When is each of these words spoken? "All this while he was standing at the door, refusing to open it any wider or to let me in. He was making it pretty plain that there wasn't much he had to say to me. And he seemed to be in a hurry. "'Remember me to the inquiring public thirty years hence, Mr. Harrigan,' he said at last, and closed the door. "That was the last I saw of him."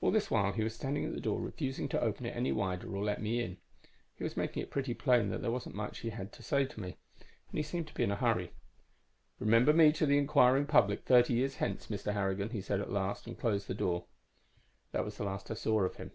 "All 0.00 0.10
this 0.10 0.30
while 0.30 0.52
he 0.52 0.64
was 0.64 0.74
standing 0.74 1.04
at 1.04 1.12
the 1.12 1.20
door, 1.20 1.38
refusing 1.42 1.86
to 1.90 2.00
open 2.00 2.24
it 2.24 2.34
any 2.34 2.50
wider 2.50 2.88
or 2.88 2.94
to 3.00 3.04
let 3.04 3.20
me 3.20 3.42
in. 3.42 3.58
He 4.14 4.24
was 4.24 4.34
making 4.34 4.62
it 4.62 4.70
pretty 4.70 4.94
plain 4.94 5.28
that 5.28 5.42
there 5.42 5.50
wasn't 5.50 5.74
much 5.74 5.98
he 5.98 6.08
had 6.08 6.32
to 6.32 6.42
say 6.42 6.64
to 6.64 6.80
me. 6.80 6.96
And 7.18 7.58
he 7.58 7.62
seemed 7.62 7.86
to 7.88 7.92
be 7.92 8.02
in 8.02 8.10
a 8.10 8.16
hurry. 8.16 8.54
"'Remember 9.38 9.74
me 9.74 9.92
to 9.92 10.06
the 10.06 10.16
inquiring 10.16 10.64
public 10.64 11.02
thirty 11.04 11.34
years 11.34 11.56
hence, 11.56 11.88
Mr. 11.88 12.14
Harrigan,' 12.14 12.48
he 12.48 12.62
said 12.62 12.80
at 12.80 12.90
last, 12.90 13.26
and 13.26 13.38
closed 13.38 13.68
the 13.68 13.74
door. 13.74 14.06
"That 14.92 15.04
was 15.04 15.18
the 15.18 15.24
last 15.24 15.50
I 15.50 15.54
saw 15.54 15.80
of 15.82 15.96
him." 15.96 16.12